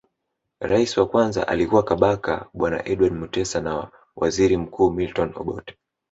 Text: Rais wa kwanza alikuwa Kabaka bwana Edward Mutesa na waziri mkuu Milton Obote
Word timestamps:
Rais 0.61 0.97
wa 0.97 1.07
kwanza 1.07 1.47
alikuwa 1.47 1.83
Kabaka 1.83 2.49
bwana 2.53 2.87
Edward 2.87 3.13
Mutesa 3.15 3.61
na 3.61 3.89
waziri 4.15 4.57
mkuu 4.57 4.91
Milton 4.91 5.33
Obote 5.35 5.77